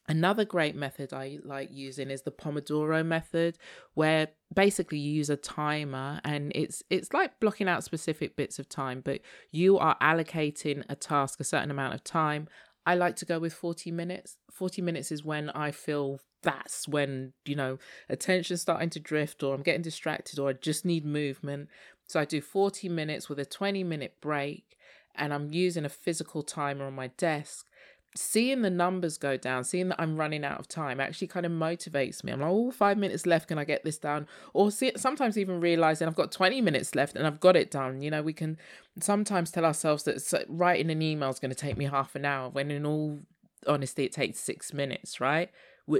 Another 0.08 0.44
great 0.44 0.74
method 0.74 1.12
I 1.12 1.38
like 1.44 1.68
using 1.70 2.10
is 2.10 2.22
the 2.22 2.32
Pomodoro 2.32 3.06
method 3.06 3.56
where 3.94 4.28
basically 4.52 4.98
you 4.98 5.12
use 5.12 5.30
a 5.30 5.36
timer 5.36 6.20
and 6.24 6.50
it's 6.56 6.82
it's 6.90 7.12
like 7.12 7.38
blocking 7.38 7.68
out 7.68 7.84
specific 7.84 8.34
bits 8.34 8.58
of 8.58 8.68
time 8.68 9.00
but 9.00 9.20
you 9.52 9.78
are 9.78 9.96
allocating 10.00 10.82
a 10.88 10.96
task 10.96 11.38
a 11.38 11.44
certain 11.44 11.70
amount 11.70 11.94
of 11.94 12.02
time 12.02 12.48
I 12.84 12.94
like 12.94 13.16
to 13.16 13.24
go 13.24 13.38
with 13.38 13.52
40 13.52 13.90
minutes. 13.90 14.36
40 14.50 14.82
minutes 14.82 15.12
is 15.12 15.24
when 15.24 15.50
I 15.50 15.70
feel 15.70 16.20
that's 16.42 16.88
when, 16.88 17.32
you 17.44 17.54
know, 17.54 17.78
attention's 18.08 18.62
starting 18.62 18.90
to 18.90 19.00
drift 19.00 19.42
or 19.42 19.54
I'm 19.54 19.62
getting 19.62 19.82
distracted 19.82 20.38
or 20.38 20.50
I 20.50 20.52
just 20.54 20.84
need 20.84 21.04
movement. 21.04 21.68
So 22.08 22.20
I 22.20 22.24
do 22.24 22.40
40 22.40 22.88
minutes 22.88 23.28
with 23.28 23.38
a 23.38 23.44
20 23.44 23.84
minute 23.84 24.16
break 24.20 24.76
and 25.14 25.32
I'm 25.32 25.52
using 25.52 25.84
a 25.84 25.90
physical 25.90 26.42
timer 26.42 26.86
on 26.86 26.94
my 26.94 27.08
desk 27.08 27.66
seeing 28.14 28.62
the 28.62 28.70
numbers 28.70 29.16
go 29.16 29.36
down, 29.36 29.64
seeing 29.64 29.88
that 29.88 30.00
I'm 30.00 30.16
running 30.16 30.44
out 30.44 30.60
of 30.60 30.68
time 30.68 31.00
actually 31.00 31.28
kind 31.28 31.46
of 31.46 31.52
motivates 31.52 32.22
me. 32.22 32.32
I'm 32.32 32.40
like, 32.40 32.50
oh, 32.50 32.70
five 32.70 32.98
minutes 32.98 33.24
left. 33.24 33.48
Can 33.48 33.58
I 33.58 33.64
get 33.64 33.84
this 33.84 33.98
done? 33.98 34.26
Or 34.52 34.70
see, 34.70 34.92
sometimes 34.96 35.38
even 35.38 35.60
realizing 35.60 36.06
I've 36.06 36.14
got 36.14 36.30
20 36.30 36.60
minutes 36.60 36.94
left 36.94 37.16
and 37.16 37.26
I've 37.26 37.40
got 37.40 37.56
it 37.56 37.70
done. 37.70 38.02
You 38.02 38.10
know, 38.10 38.22
we 38.22 38.32
can 38.32 38.58
sometimes 39.00 39.50
tell 39.50 39.64
ourselves 39.64 40.04
that 40.04 40.44
writing 40.48 40.90
an 40.90 41.00
email 41.00 41.30
is 41.30 41.38
going 41.38 41.50
to 41.50 41.56
take 41.56 41.76
me 41.76 41.86
half 41.86 42.14
an 42.14 42.24
hour 42.24 42.50
when 42.50 42.70
in 42.70 42.84
all 42.84 43.20
honesty, 43.66 44.04
it 44.04 44.12
takes 44.12 44.40
six 44.40 44.72
minutes, 44.72 45.20
right? 45.20 45.50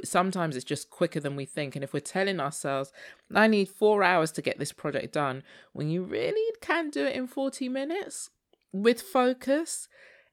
Sometimes 0.04 0.56
it's 0.56 0.64
just 0.64 0.90
quicker 0.90 1.20
than 1.20 1.36
we 1.36 1.44
think. 1.44 1.74
And 1.74 1.82
if 1.82 1.92
we're 1.92 2.00
telling 2.00 2.40
ourselves, 2.40 2.92
I 3.34 3.46
need 3.46 3.68
four 3.68 4.02
hours 4.02 4.32
to 4.32 4.42
get 4.42 4.58
this 4.58 4.72
project 4.72 5.14
done, 5.14 5.42
when 5.72 5.88
you 5.88 6.02
really 6.02 6.56
can 6.60 6.90
do 6.90 7.04
it 7.06 7.16
in 7.16 7.26
40 7.26 7.68
minutes, 7.68 8.30
with 8.72 9.02
focus, 9.02 9.88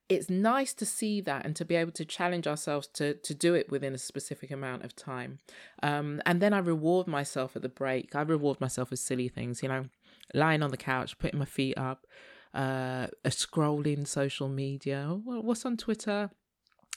it's 0.09 0.29
nice 0.29 0.73
to 0.73 0.85
see 0.85 1.21
that 1.21 1.45
and 1.45 1.55
to 1.55 1.63
be 1.63 1.75
able 1.75 1.91
to 1.91 2.03
challenge 2.03 2.47
ourselves 2.47 2.87
to 2.87 3.13
to 3.13 3.33
do 3.35 3.53
it 3.53 3.69
within 3.69 3.93
a 3.93 3.97
specific 3.97 4.49
amount 4.49 4.83
of 4.83 4.95
time. 4.95 5.37
Um, 5.83 6.21
and 6.25 6.41
then 6.41 6.51
I 6.51 6.57
reward 6.57 7.07
myself 7.07 7.55
at 7.55 7.61
the 7.61 7.69
break. 7.69 8.15
I 8.15 8.21
reward 8.21 8.59
myself 8.59 8.89
with 8.89 8.99
silly 8.99 9.29
things, 9.29 9.61
you 9.61 9.69
know, 9.69 9.85
lying 10.33 10.63
on 10.63 10.71
the 10.71 10.77
couch, 10.77 11.17
putting 11.19 11.39
my 11.39 11.45
feet 11.45 11.77
up, 11.77 12.07
uh, 12.55 13.07
scrolling 13.25 14.07
social 14.07 14.49
media. 14.49 15.07
What's 15.23 15.65
on 15.65 15.77
Twitter? 15.77 16.31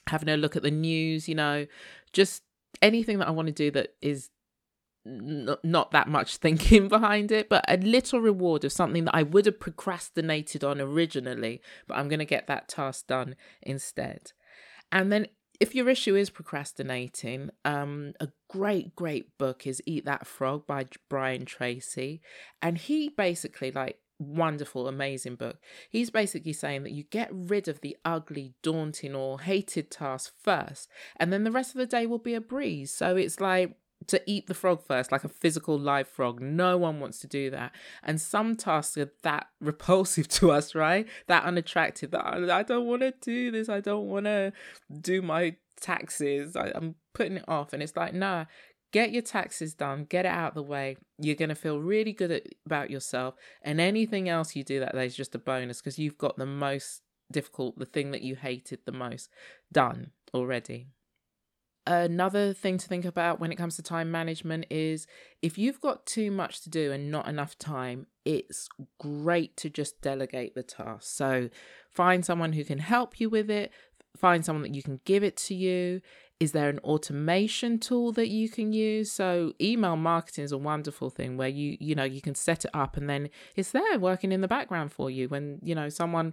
Having 0.09 0.31
a 0.31 0.37
look 0.37 0.57
at 0.57 0.63
the 0.63 0.71
news, 0.71 1.29
you 1.29 1.35
know, 1.35 1.67
just 2.13 2.43
anything 2.81 3.19
that 3.19 3.29
I 3.29 3.31
want 3.31 3.47
to 3.49 3.53
do 3.53 3.71
that 3.73 3.95
is 4.01 4.31
not 5.05 5.91
that 5.91 6.09
much 6.09 6.37
thinking 6.37 6.89
behind 6.89 7.33
it, 7.33 7.49
but 7.49 7.65
a 7.69 7.77
little 7.77 8.21
reward 8.21 8.65
of 8.65 8.73
something 8.73 9.05
that 9.05 9.15
I 9.15 9.23
would 9.23 9.47
have 9.47 9.61
procrastinated 9.61 10.63
on 10.63 10.81
originally, 10.81 11.61
but 11.87 11.97
I'm 11.97 12.09
going 12.09 12.21
to 12.21 12.25
get 12.25 12.47
that 12.47 12.69
task 12.69 13.07
done 13.07 13.37
instead. 13.63 14.33
And 14.91 15.11
then 15.11 15.27
if 15.61 15.75
your 15.75 15.89
issue 15.89 16.17
is 16.17 16.31
procrastinating, 16.31 17.51
um, 17.65 18.15
a 18.21 18.29
great, 18.49 18.97
great 18.97 19.39
book 19.39 19.67
is 19.67 19.83
Eat 19.87 20.05
That 20.05 20.27
Frog 20.27 20.67
by 20.67 20.87
Brian 21.09 21.45
Tracy. 21.45 22.21
And 22.61 22.77
he 22.77 23.09
basically, 23.09 23.71
like, 23.71 23.99
wonderful, 24.19 24.89
amazing 24.89 25.37
book. 25.37 25.59
He's 25.89 26.11
basically 26.11 26.53
saying 26.53 26.83
that 26.85 26.93
you 26.93 27.05
get 27.05 27.29
rid 27.33 27.69
of 27.69 27.81
the 27.81 27.97
ugly, 28.05 28.55
daunting, 28.63 29.15
or 29.15 29.41
hated 29.41 29.91
task 29.91 30.33
first, 30.43 30.89
and 31.17 31.33
then 31.33 31.45
the 31.45 31.53
rest 31.53 31.75
of 31.75 31.79
the 31.79 31.87
day 31.87 32.07
will 32.07 32.19
be 32.19 32.35
a 32.35 32.41
breeze. 32.41 32.93
So 32.93 33.17
it's 33.17 33.41
like, 33.41 33.77
to 34.09 34.23
eat 34.27 34.47
the 34.47 34.55
frog 34.55 34.83
first, 34.83 35.13
like 35.13 35.25
a 35.25 35.29
physical 35.29 35.79
live 35.79 36.09
frog. 36.09 36.41
No 36.41 36.77
one 36.77 37.01
wants 37.01 37.19
to 37.21 37.27
do 37.27 37.51
that. 37.51 37.73
And 38.03 38.21
some 38.21 38.57
tasks 38.57 38.97
are 38.97 39.13
that 39.23 39.49
repulsive 39.61 40.29
to 40.29 40.51
us, 40.51 40.75
right? 40.75 41.07
That 41.27 41.45
unattractive, 41.45 42.11
that 42.13 42.51
I 42.51 42.63
don't 42.63 42.87
want 42.87 43.03
to 43.03 43.13
do 43.21 43.51
this. 43.51 43.69
I 43.69 43.81
don't 43.81 44.09
want 44.09 44.27
to 44.27 44.53
do 45.01 45.23
my 45.23 45.57
taxes. 45.81 46.57
I, 46.57 46.69
am 46.75 46.97
putting 47.15 47.37
it 47.37 47.45
off. 47.49 47.73
And 47.73 47.83
it's 47.83 47.97
like, 47.97 48.15
nah, 48.15 48.47
get 48.93 49.13
your 49.13 49.23
taxes 49.23 49.75
done, 49.75 50.05
get 50.05 50.27
it 50.27 50.33
out 50.33 50.51
of 50.51 50.55
the 50.55 50.63
way. 50.63 50.97
You're 51.19 51.37
going 51.37 51.49
to 51.49 51.55
feel 51.55 51.81
really 51.81 52.13
good 52.13 52.31
at, 52.31 52.47
about 52.67 52.91
yourself. 52.91 53.35
And 53.63 53.81
anything 53.81 54.29
else 54.29 54.55
you 54.55 54.65
do 54.65 54.81
that 54.81 54.95
day 54.95 55.07
is 55.07 55.17
just 55.17 55.35
a 55.35 55.39
bonus 55.39 55.81
because 55.81 55.99
you've 55.99 56.19
got 56.19 56.37
the 56.37 56.47
most 56.47 57.03
difficult, 57.31 57.79
the 57.79 57.87
thing 57.87 58.11
that 58.13 58.23
you 58.23 58.37
hated 58.37 58.81
the 58.85 58.93
most 58.93 59.31
done 59.73 60.11
already. 60.35 60.89
Another 61.85 62.53
thing 62.53 62.79
to 62.79 62.87
think 62.87 63.05
about 63.05 63.41
when 63.41 63.51
it 63.51 63.57
comes 63.57 63.75
to 63.77 63.83
time 63.83 64.11
management 64.11 64.67
is 64.71 65.07
if 65.41 65.59
you've 65.59 65.81
got 65.81 66.07
too 66.07 66.31
much 66.31 66.61
to 66.63 66.71
do 66.71 66.93
and 66.93 67.11
not 67.11 67.27
enough 67.27 67.59
time, 67.59 68.07
it's 68.25 68.69
great 69.01 69.57
to 69.57 69.69
just 69.69 70.01
delegate 70.01 70.55
the 70.55 70.63
task. 70.63 71.03
So 71.03 71.51
find 71.91 72.25
someone 72.25 72.53
who 72.53 72.65
can 72.65 72.79
help 72.79 73.19
you 73.19 73.29
with 73.29 73.51
it, 73.51 73.73
find 74.17 74.45
someone 74.45 74.63
that 74.63 74.75
you 74.75 74.83
can 74.83 75.01
give 75.05 75.25
it 75.25 75.37
to 75.39 75.55
you. 75.55 76.01
Is 76.43 76.51
there 76.51 76.69
an 76.69 76.81
automation 76.81 77.79
tool 77.79 78.11
that 78.15 78.27
you 78.27 78.49
can 78.49 78.73
use? 78.73 79.13
So 79.13 79.53
email 79.61 79.95
marketing 79.95 80.43
is 80.43 80.51
a 80.51 80.59
wonderful 80.59 81.09
thing 81.09 81.37
where 81.37 81.47
you 81.47 81.77
you 81.79 81.95
know 81.95 82.03
you 82.03 82.21
can 82.21 82.35
set 82.35 82.65
it 82.65 82.73
up 82.75 82.97
and 82.97 83.09
then 83.09 83.31
it's 83.55 83.71
there 83.71 83.97
working 84.01 84.33
in 84.33 84.41
the 84.41 84.49
background 84.49 84.91
for 84.91 85.09
you. 85.09 85.29
When 85.29 85.61
you 85.63 85.77
know 85.77 85.89
someone 85.89 86.33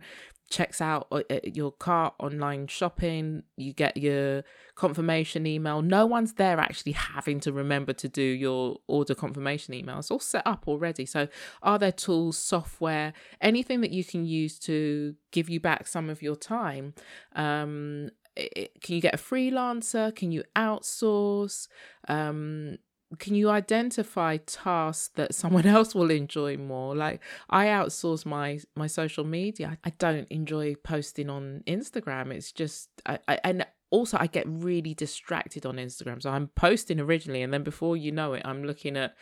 checks 0.50 0.82
out 0.82 1.08
uh, 1.12 1.22
uh, 1.30 1.40
your 1.44 1.72
cart 1.72 2.16
online 2.20 2.66
shopping, 2.66 3.44
you 3.56 3.72
get 3.72 3.96
your 3.98 4.44
confirmation 4.74 5.46
email. 5.46 5.84
No 5.84 6.08
one's 6.08 6.34
there 6.34 6.60
actually 6.60 6.94
having 6.94 7.40
to 7.42 7.54
remember 7.54 7.94
to 7.94 8.10
do 8.10 8.24
your 8.24 8.78
order 8.88 9.14
confirmation 9.14 9.76
email. 9.76 10.00
It's 10.00 10.10
all 10.10 10.20
set 10.20 10.42
up 10.48 10.68
already. 10.68 11.06
So, 11.06 11.28
are 11.62 11.78
there 11.78 11.92
tools, 11.92 12.38
software, 12.38 13.14
anything 13.42 13.82
that 13.82 13.92
you 13.92 14.04
can 14.04 14.26
use 14.26 14.58
to 14.62 15.16
give 15.32 15.50
you 15.50 15.60
back 15.60 15.86
some 15.86 16.10
of 16.10 16.24
your 16.24 16.36
time? 16.36 16.96
Um, 17.36 18.10
can 18.36 18.96
you 18.96 19.02
get 19.02 19.14
a 19.14 19.18
freelancer? 19.18 20.16
Can 20.16 20.32
you 20.32 20.44
outsource? 20.56 21.68
Um, 22.08 22.78
can 23.18 23.34
you 23.34 23.50
identify 23.50 24.38
tasks 24.38 25.10
that 25.16 25.34
someone 25.42 25.66
else 25.66 25.96
will 25.96 26.12
enjoy 26.12 26.58
more? 26.58 26.96
Like 26.96 27.22
i 27.50 27.66
outsource 27.66 28.26
my 28.26 28.60
my 28.76 28.88
social 28.88 29.24
media. 29.24 29.78
I 29.84 29.90
don't 29.92 30.28
enjoy 30.30 30.76
posting 30.76 31.30
on 31.30 31.64
instagram. 31.68 32.32
It's 32.32 32.52
just 32.52 32.90
I, 33.06 33.20
I 33.28 33.40
and 33.44 33.66
also 33.92 34.18
i 34.20 34.28
get 34.28 34.46
really 34.48 34.94
distracted 34.94 35.66
on 35.66 35.78
instagram. 35.78 36.22
So 36.22 36.30
i'm 36.30 36.48
posting 36.50 37.00
originally 37.00 37.42
and 37.42 37.54
then 37.54 37.64
before 37.64 37.98
you 37.98 38.12
know 38.12 38.34
it 38.34 38.44
i'm 38.46 38.64
looking 38.64 38.96
at 38.96 39.16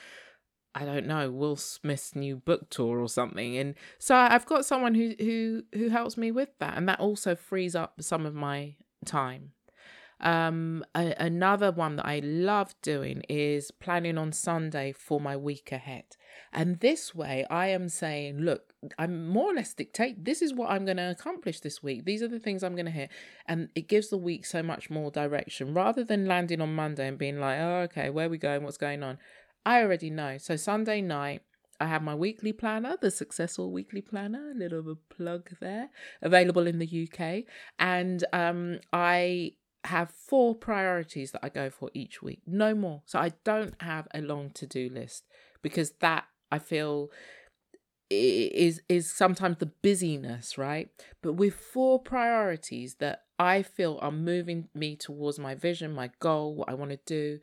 I 0.75 0.85
don't 0.85 1.07
know 1.07 1.31
Will 1.31 1.55
Smith's 1.55 2.15
new 2.15 2.35
book 2.35 2.69
tour 2.69 2.99
or 2.99 3.09
something, 3.09 3.57
and 3.57 3.73
so 3.97 4.15
I've 4.15 4.45
got 4.45 4.63
someone 4.63 4.93
who 4.93 5.15
who 5.17 5.63
who 5.73 5.89
helps 5.89 6.17
me 6.17 6.31
with 6.31 6.49
that, 6.59 6.77
and 6.77 6.87
that 6.87 6.99
also 6.99 7.35
frees 7.35 7.75
up 7.75 7.99
some 7.99 8.27
of 8.27 8.35
my 8.35 8.75
time. 9.07 9.53
Um, 10.19 10.83
a- 10.95 11.15
another 11.19 11.71
one 11.71 11.97
that 11.97 12.05
I 12.07 12.19
love 12.19 12.73
doing 12.81 13.21
is 13.29 13.69
planning 13.71 14.17
on 14.17 14.31
Sunday 14.31 14.91
for 14.91 15.19
my 15.19 15.37
week 15.37 15.71
ahead. 15.71 16.05
And 16.51 16.79
this 16.79 17.13
way, 17.13 17.45
I 17.49 17.67
am 17.67 17.87
saying, 17.89 18.39
look, 18.39 18.73
I'm 18.97 19.27
more 19.27 19.51
or 19.51 19.55
less 19.55 19.73
dictate. 19.73 20.25
This 20.25 20.41
is 20.41 20.53
what 20.53 20.71
I'm 20.71 20.85
going 20.85 20.97
to 20.97 21.11
accomplish 21.11 21.59
this 21.59 21.83
week. 21.83 22.05
These 22.05 22.23
are 22.23 22.27
the 22.27 22.39
things 22.39 22.63
I'm 22.63 22.75
going 22.75 22.85
to 22.85 22.91
hit, 22.91 23.11
and 23.45 23.69
it 23.75 23.87
gives 23.87 24.09
the 24.09 24.17
week 24.17 24.45
so 24.45 24.63
much 24.63 24.89
more 24.89 25.11
direction 25.11 25.73
rather 25.73 26.03
than 26.03 26.25
landing 26.25 26.61
on 26.61 26.73
Monday 26.73 27.07
and 27.07 27.17
being 27.17 27.39
like, 27.39 27.59
oh, 27.59 27.81
okay, 27.81 28.09
where 28.09 28.29
we 28.29 28.37
going? 28.37 28.63
What's 28.63 28.77
going 28.77 29.03
on? 29.03 29.19
I 29.65 29.81
already 29.81 30.09
know. 30.09 30.37
So 30.37 30.55
Sunday 30.55 31.01
night, 31.01 31.41
I 31.79 31.87
have 31.87 32.01
my 32.01 32.15
weekly 32.15 32.53
planner, 32.53 32.97
the 32.99 33.11
Success 33.11 33.59
All 33.59 33.71
Weekly 33.71 34.01
Planner, 34.01 34.51
a 34.51 34.57
little 34.57 34.89
of 34.89 35.09
plug 35.09 35.51
there, 35.59 35.89
available 36.21 36.65
in 36.67 36.79
the 36.79 37.09
UK. 37.09 37.43
And 37.77 38.23
um, 38.33 38.79
I 38.91 39.53
have 39.83 40.11
four 40.11 40.55
priorities 40.55 41.31
that 41.31 41.41
I 41.43 41.49
go 41.49 41.69
for 41.69 41.89
each 41.93 42.21
week, 42.21 42.41
no 42.45 42.73
more. 42.73 43.03
So 43.05 43.19
I 43.19 43.33
don't 43.43 43.81
have 43.81 44.07
a 44.13 44.21
long 44.21 44.51
to 44.55 44.65
do 44.67 44.89
list 44.89 45.25
because 45.61 45.91
that 45.99 46.25
I 46.51 46.59
feel 46.59 47.11
is 48.09 48.81
is 48.87 49.11
sometimes 49.11 49.57
the 49.57 49.65
busyness, 49.65 50.57
right? 50.57 50.89
But 51.21 51.33
with 51.33 51.55
four 51.55 52.01
priorities 52.01 52.95
that 52.95 53.23
I 53.37 53.63
feel 53.63 53.99
are 54.01 54.11
moving 54.11 54.69
me 54.73 54.95
towards 54.95 55.39
my 55.39 55.55
vision, 55.55 55.93
my 55.93 56.11
goal, 56.19 56.55
what 56.55 56.69
I 56.69 56.73
want 56.73 56.91
to 56.91 56.99
do, 57.05 57.39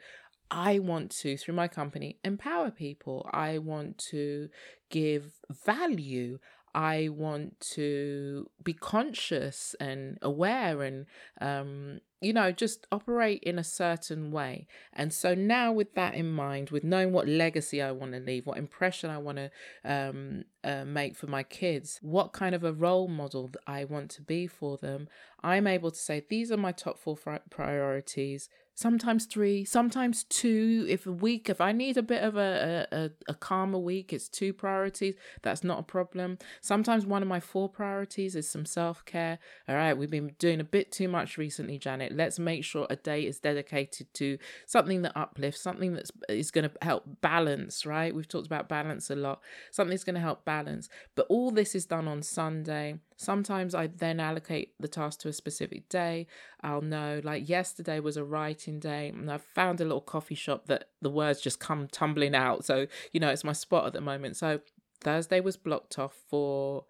I 0.55 0.79
want 0.79 1.11
to, 1.23 1.37
through 1.37 1.55
my 1.55 1.67
company, 1.67 2.19
empower 2.25 2.71
people. 2.71 3.29
I 3.33 3.59
want 3.59 3.99
to 4.11 4.49
give 4.89 5.33
value. 5.67 6.39
I 6.73 7.09
want 7.09 7.59
to 7.75 8.49
be 8.63 8.73
conscious 8.73 9.75
and 9.81 10.17
aware 10.23 10.83
and, 10.83 11.07
um, 11.41 12.01
you 12.21 12.33
know, 12.33 12.53
just 12.53 12.87
operate 12.93 13.43
in 13.43 13.59
a 13.59 13.65
certain 13.65 14.31
way. 14.31 14.67
And 14.93 15.13
so 15.13 15.35
now, 15.35 15.73
with 15.73 15.95
that 15.95 16.15
in 16.15 16.31
mind, 16.31 16.71
with 16.71 16.85
knowing 16.85 17.13
what 17.13 17.29
legacy 17.29 17.83
I 17.83 17.91
want 17.91 18.13
to 18.13 18.21
leave, 18.21 18.47
what 18.47 18.59
impression 18.59 19.11
I 19.11 19.19
want 19.19 19.39
to 19.39 19.51
um, 19.85 20.45
uh, 20.63 20.85
make 20.85 21.17
for 21.17 21.27
my 21.27 21.43
kids, 21.43 21.99
what 22.01 22.33
kind 22.33 22.55
of 22.55 22.63
a 22.63 22.73
role 22.73 23.09
model 23.09 23.51
I 23.67 23.85
want 23.85 24.11
to 24.13 24.23
be 24.23 24.47
for 24.47 24.77
them, 24.77 25.09
I'm 25.43 25.67
able 25.67 25.91
to 25.91 25.99
say, 25.99 26.25
these 26.29 26.51
are 26.51 26.57
my 26.57 26.73
top 26.73 26.99
four 26.99 27.17
priorities 27.51 28.49
sometimes 28.75 29.27
three, 29.27 29.65
sometimes 29.65 30.25
two. 30.25 30.87
If 30.89 31.07
a 31.07 31.13
week, 31.13 31.49
if 31.49 31.61
I 31.61 31.73
need 31.73 31.97
a 31.97 32.03
bit 32.03 32.23
of 32.23 32.37
a, 32.37 32.87
a, 32.91 33.11
a 33.29 33.35
calmer 33.35 33.79
week, 33.79 34.13
it's 34.13 34.29
two 34.29 34.53
priorities. 34.53 35.15
That's 35.43 35.65
not 35.65 35.81
a 35.81 35.83
problem. 35.83 36.39
Sometimes 36.61 37.07
one 37.07 37.23
of 37.23 37.29
my 37.29 37.41
four 37.41 37.69
priorities 37.69 38.37
is 38.37 38.49
some 38.49 38.67
self 38.67 39.05
care. 39.05 39.39
All 39.69 39.75
right, 39.77 39.97
we've 39.97 40.11
been 40.11 40.35
doing 40.39 40.61
a 40.61 40.65
bit 40.65 40.93
too 40.93 41.09
much 41.09 41.39
recently, 41.39 41.79
Janet. 41.79 42.13
Let's 42.13 42.39
make 42.39 42.65
sure 42.65 42.87
a 42.91 42.97
day 42.97 43.27
is 43.27 43.39
dedicated 43.39 44.13
to 44.15 44.39
something 44.67 45.03
that 45.03 45.13
uplifts, 45.17 45.61
something 45.61 45.95
that's 45.95 46.11
is 46.29 46.51
going 46.51 46.69
to 46.69 46.73
help 46.83 47.05
balance. 47.21 47.87
Right, 47.87 48.15
we've 48.15 48.29
talked 48.29 48.47
about 48.47 48.69
balance 48.69 49.11
a 49.11 49.17
lot. 49.17 49.41
Something's 49.71 50.05
going 50.05 50.15
to 50.15 50.21
help 50.21 50.45
balance. 50.45 50.89
But 51.15 51.27
all 51.29 51.51
this 51.51 51.75
is 51.75 51.87
done 51.87 52.09
on 52.09 52.23
Sunday. 52.23 52.99
Sometimes 53.17 53.75
I 53.75 53.87
then 53.87 54.19
allocate 54.19 54.75
the 54.81 54.89
task 54.89 55.21
to 55.21 55.29
a 55.29 55.33
specific 55.33 55.89
day. 55.89 56.27
I'll 56.63 56.81
know, 56.81 57.21
like 57.23 57.49
yesterday 57.49 58.01
was 58.01 58.17
a 58.17 58.25
writing 58.25 58.81
day, 58.81 59.09
and 59.09 59.31
I 59.31 59.39
found 59.39 59.81
a 59.81 59.85
little 59.85 60.01
coffee 60.01 60.35
shop 60.35 60.67
that 60.67 60.89
the 61.01 61.11
words 61.11 61.41
just 61.41 61.61
come 61.61 61.87
tumbling 61.89 62.35
out. 62.35 62.65
So, 62.65 62.87
you 63.13 63.21
know, 63.21 63.31
it's 63.31 63.45
my 63.45 63.53
spot 63.53 63.87
at 63.87 63.93
the 63.93 64.01
moment. 64.01 64.37
So, 64.37 64.61
Thursday 65.01 65.41
was 65.41 65.57
blocked 65.57 65.99
off 65.99 66.15
for 66.29 66.87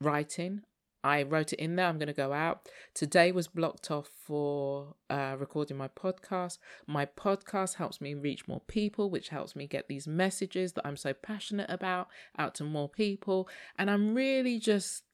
writing. 0.00 0.62
I 1.06 1.22
wrote 1.22 1.52
it 1.52 1.60
in 1.60 1.76
there. 1.76 1.86
I'm 1.86 1.98
going 1.98 2.08
to 2.08 2.12
go 2.12 2.32
out. 2.32 2.68
Today 2.92 3.30
was 3.30 3.46
blocked 3.46 3.92
off 3.92 4.10
for 4.24 4.96
uh, 5.08 5.36
recording 5.38 5.76
my 5.76 5.86
podcast. 5.86 6.58
My 6.88 7.06
podcast 7.06 7.74
helps 7.76 8.00
me 8.00 8.14
reach 8.14 8.48
more 8.48 8.62
people, 8.66 9.08
which 9.08 9.28
helps 9.28 9.54
me 9.54 9.68
get 9.68 9.86
these 9.86 10.08
messages 10.08 10.72
that 10.72 10.84
I'm 10.84 10.96
so 10.96 11.12
passionate 11.12 11.70
about 11.70 12.08
out 12.36 12.56
to 12.56 12.64
more 12.64 12.88
people. 12.88 13.48
And 13.78 13.88
I'm 13.88 14.16
really 14.16 14.58
just 14.58 15.04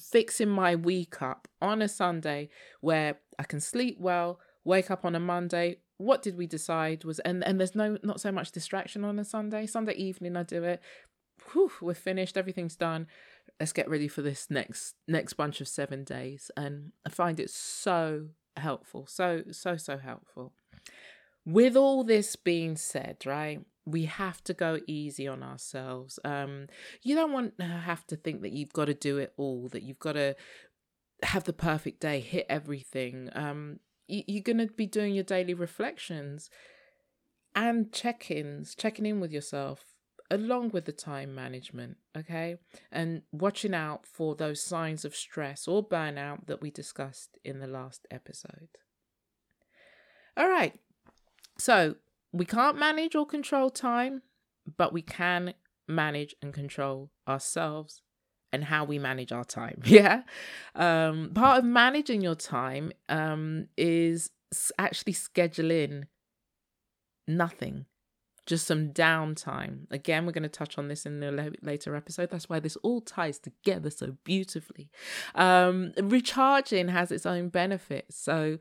fixing 0.00 0.48
my 0.48 0.74
week 0.76 1.20
up 1.22 1.48
on 1.60 1.82
a 1.82 1.88
Sunday 1.88 2.48
where 2.80 3.18
I 3.38 3.44
can 3.44 3.60
sleep 3.60 3.98
well, 4.00 4.40
wake 4.64 4.90
up 4.90 5.04
on 5.04 5.14
a 5.14 5.20
Monday. 5.20 5.78
What 5.98 6.22
did 6.22 6.36
we 6.36 6.46
decide 6.46 7.04
was 7.04 7.18
and 7.20 7.44
and 7.44 7.58
there's 7.58 7.74
no 7.74 7.98
not 8.02 8.20
so 8.20 8.32
much 8.32 8.50
distraction 8.52 9.04
on 9.04 9.18
a 9.18 9.24
Sunday. 9.24 9.66
Sunday 9.66 9.94
evening 9.94 10.36
I 10.36 10.42
do 10.42 10.64
it. 10.64 10.80
Whew, 11.52 11.72
we're 11.80 11.94
finished, 11.94 12.36
everything's 12.36 12.76
done. 12.76 13.06
let's 13.60 13.72
get 13.72 13.88
ready 13.88 14.08
for 14.08 14.22
this 14.22 14.48
next 14.50 14.94
next 15.08 15.34
bunch 15.34 15.60
of 15.60 15.68
seven 15.68 16.04
days 16.04 16.50
and 16.56 16.92
i 17.06 17.10
find 17.10 17.38
it 17.40 17.50
so 17.50 18.28
helpful 18.56 19.06
so 19.06 19.42
so 19.50 19.76
so 19.76 19.96
helpful 19.98 20.52
with 21.44 21.76
all 21.76 22.04
this 22.04 22.36
being 22.36 22.76
said 22.76 23.16
right 23.26 23.60
we 23.84 24.04
have 24.04 24.42
to 24.44 24.54
go 24.54 24.78
easy 24.86 25.26
on 25.26 25.42
ourselves 25.42 26.18
um 26.24 26.66
you 27.02 27.14
don't 27.14 27.32
want 27.32 27.58
to 27.58 27.64
have 27.64 28.06
to 28.06 28.16
think 28.16 28.42
that 28.42 28.52
you've 28.52 28.72
got 28.72 28.84
to 28.84 28.94
do 28.94 29.18
it 29.18 29.32
all 29.36 29.68
that 29.68 29.82
you've 29.82 29.98
got 29.98 30.12
to 30.12 30.34
have 31.22 31.44
the 31.44 31.52
perfect 31.52 32.00
day 32.00 32.20
hit 32.20 32.46
everything 32.48 33.28
um 33.34 33.78
you, 34.08 34.22
you're 34.26 34.42
going 34.42 34.58
to 34.58 34.66
be 34.66 34.86
doing 34.86 35.14
your 35.14 35.24
daily 35.24 35.54
reflections 35.54 36.50
and 37.54 37.92
check-ins 37.92 38.74
checking 38.74 39.06
in 39.06 39.20
with 39.20 39.32
yourself 39.32 39.92
along 40.32 40.70
with 40.70 40.86
the 40.86 40.92
time 40.92 41.34
management, 41.34 41.98
okay? 42.16 42.56
And 42.90 43.22
watching 43.32 43.74
out 43.74 44.06
for 44.06 44.34
those 44.34 44.62
signs 44.62 45.04
of 45.04 45.14
stress 45.14 45.68
or 45.68 45.86
burnout 45.86 46.46
that 46.46 46.62
we 46.62 46.70
discussed 46.70 47.38
in 47.44 47.60
the 47.60 47.66
last 47.66 48.06
episode. 48.10 48.68
All 50.34 50.48
right, 50.48 50.72
so 51.58 51.96
we 52.32 52.44
can't 52.44 52.78
manage 52.78 53.14
or 53.14 53.26
control 53.26 53.70
time, 53.70 54.22
but 54.76 54.92
we 54.92 55.02
can 55.02 55.54
manage 55.88 56.34
and 56.42 56.52
control 56.52 57.10
ourselves 57.28 58.02
and 58.52 58.64
how 58.64 58.84
we 58.84 58.98
manage 58.98 59.32
our 59.32 59.44
time. 59.44 59.80
Yeah. 59.84 60.22
Um, 60.74 61.32
part 61.34 61.58
of 61.58 61.64
managing 61.64 62.20
your 62.20 62.34
time 62.34 62.92
um, 63.08 63.68
is 63.76 64.30
actually 64.78 65.14
scheduling 65.14 66.04
nothing 67.26 67.86
just 68.46 68.66
some 68.66 68.88
downtime. 68.88 69.86
Again, 69.90 70.26
we're 70.26 70.32
going 70.32 70.42
to 70.42 70.48
touch 70.48 70.76
on 70.76 70.88
this 70.88 71.06
in 71.06 71.20
the 71.20 71.54
later 71.62 71.94
episode. 71.94 72.30
That's 72.30 72.48
why 72.48 72.58
this 72.58 72.76
all 72.76 73.00
ties 73.00 73.38
together 73.38 73.90
so 73.90 74.16
beautifully. 74.24 74.90
Um, 75.34 75.92
recharging 76.00 76.88
has 76.88 77.12
its 77.12 77.24
own 77.24 77.50
benefits. 77.50 78.16
So, 78.16 78.58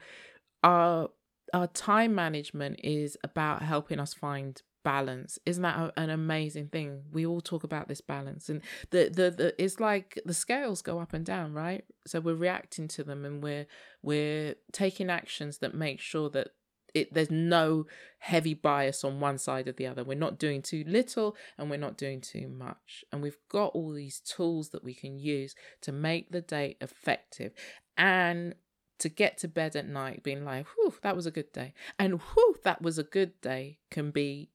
our 0.63 1.10
our 1.53 1.67
time 1.67 2.15
management 2.15 2.79
is 2.84 3.17
about 3.24 3.62
helping 3.62 4.00
us 4.00 4.13
find 4.13 4.62
balance 4.84 5.38
isn't 5.46 5.62
that 5.62 5.93
an 5.96 6.10
amazing 6.10 6.67
thing 6.67 7.03
we 7.12 7.24
all 7.24 7.39
talk 7.39 7.63
about 7.63 7.88
this 7.88 8.01
balance 8.01 8.50
and 8.50 8.62
the, 8.89 9.10
the 9.13 9.29
the 9.29 9.63
it's 9.63 9.79
like 9.79 10.20
the 10.25 10.34
scales 10.34 10.81
go 10.81 11.00
up 11.00 11.13
and 11.13 11.24
down 11.24 11.53
right 11.53 11.86
so 12.08 12.20
we're 12.20 12.34
reacting 12.34 12.88
to 12.88 13.03
them 13.03 13.24
and 13.24 13.43
we're 13.43 13.67
we're 14.01 14.55
taking 14.72 15.08
actions 15.08 15.60
that 15.60 15.75
make 15.75 16.00
sure 16.00 16.31
that 16.31 16.48
it 16.93 17.13
there's 17.13 17.31
no 17.31 17.86
heavy 18.20 18.53
bias 18.53 19.03
on 19.03 19.20
one 19.20 19.38
side 19.38 19.67
or 19.67 19.72
the 19.72 19.88
other. 19.88 20.03
We're 20.03 20.17
not 20.17 20.38
doing 20.38 20.62
too 20.62 20.84
little 20.88 21.36
and 21.58 21.70
we're 21.70 21.77
not 21.77 21.98
doing 21.98 22.22
too 22.22 22.48
much. 22.48 23.05
And 23.12 23.22
we've 23.22 23.38
got 23.50 23.74
all 23.74 23.93
these 23.93 24.20
tools 24.20 24.70
that 24.70 24.84
we 24.84 24.93
can 24.93 25.17
use 25.17 25.55
to 25.81 25.91
make 25.91 26.31
the 26.31 26.41
day 26.41 26.77
effective 26.81 27.53
and 27.98 28.55
to 29.01 29.10
get 29.10 29.38
to 29.39 29.48
bed 29.48 29.75
at 29.75 29.88
night 29.88 30.22
being 30.22 30.46
like, 30.46 30.67
whew, 30.67 30.93
that 31.01 31.15
was 31.15 31.25
a 31.25 31.31
good 31.31 31.51
day. 31.51 31.74
And 31.98 32.22
whew, 32.22 32.55
that 32.63 32.84
was 32.84 33.00
a 33.00 33.03
good 33.03 33.39
day 33.41 33.79
can 33.89 34.12
be 34.12 34.51